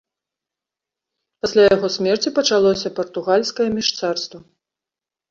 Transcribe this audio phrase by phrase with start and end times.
[1.45, 4.39] Пасля яго смерці пачалося партугальскае міжцарства.